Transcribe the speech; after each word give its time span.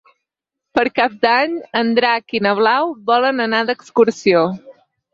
Per 0.79 0.83
Cap 0.99 1.19
d'Any 1.25 1.53
en 1.83 1.93
Drac 2.01 2.35
i 2.39 2.43
na 2.49 2.57
Blau 2.63 2.93
volen 3.13 3.49
anar 3.49 3.65
d'excursió. 3.71 4.47